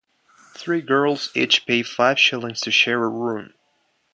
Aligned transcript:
Three 0.55 0.81
girls 0.81 1.29
each 1.35 1.67
pay 1.67 1.83
five 1.83 2.19
shillings 2.19 2.61
to 2.61 2.71
share 2.71 3.03
a 3.03 3.07
room. 3.07 3.53